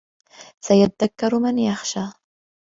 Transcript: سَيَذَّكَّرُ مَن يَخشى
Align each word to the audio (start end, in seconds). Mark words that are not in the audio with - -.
سَيَذَّكَّرُ 0.61 1.35
مَن 1.39 1.59
يَخشى 1.59 2.11